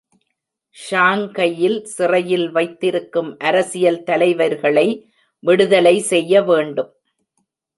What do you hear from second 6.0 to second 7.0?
செய்யவேண்டும்.